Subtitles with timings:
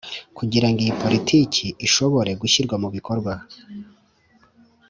[0.37, 3.33] Kugira ngo iyi Politiki ishobore gushyirwa mu bikorwa